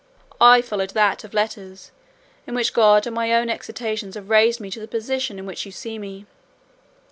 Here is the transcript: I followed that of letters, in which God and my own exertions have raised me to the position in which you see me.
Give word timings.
I 0.49 0.63
followed 0.63 0.89
that 0.95 1.23
of 1.23 1.35
letters, 1.35 1.91
in 2.47 2.55
which 2.55 2.73
God 2.73 3.05
and 3.05 3.13
my 3.13 3.31
own 3.35 3.51
exertions 3.51 4.15
have 4.15 4.31
raised 4.31 4.59
me 4.59 4.71
to 4.71 4.79
the 4.79 4.87
position 4.87 5.37
in 5.37 5.45
which 5.45 5.63
you 5.63 5.71
see 5.71 5.99
me. 5.99 6.25